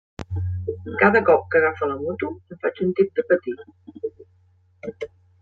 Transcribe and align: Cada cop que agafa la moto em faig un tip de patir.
Cada 1.01 1.21
cop 1.27 1.43
que 1.55 1.59
agafa 1.59 1.89
la 1.91 1.97
moto 2.05 2.31
em 2.57 2.61
faig 2.65 2.81
un 2.87 2.97
tip 3.01 3.13
de 3.21 3.27
patir. 3.35 3.55